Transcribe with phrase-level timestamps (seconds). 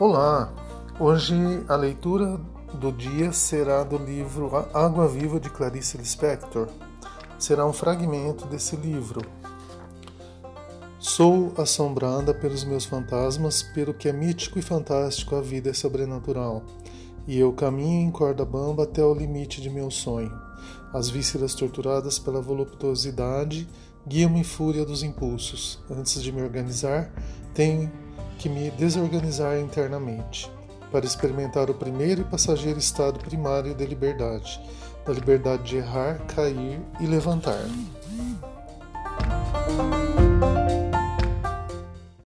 [0.00, 0.50] Olá!
[0.98, 1.34] Hoje
[1.68, 2.40] a leitura
[2.72, 6.68] do dia será do livro Água Viva de Clarice Lispector.
[7.38, 9.20] Será um fragmento desse livro.
[10.98, 16.62] Sou assombrada pelos meus fantasmas, pelo que é mítico e fantástico, a vida é sobrenatural.
[17.28, 20.32] E eu caminho em corda bamba até o limite de meu sonho.
[20.94, 23.68] As vísceras torturadas pela voluptuosidade
[24.08, 25.78] guiam-me fúria dos impulsos.
[25.90, 27.12] Antes de me organizar,
[27.52, 27.92] tenho
[28.40, 30.50] que me desorganizar internamente,
[30.90, 34.58] para experimentar o primeiro e passageiro estado primário da liberdade,
[35.04, 37.62] da liberdade de errar, cair e levantar.